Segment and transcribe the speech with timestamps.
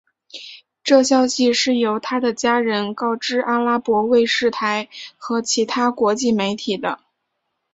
[0.83, 4.89] 这消息是由他的家人告知阿拉伯卫视台
[5.19, 6.97] 和其他国际媒体的。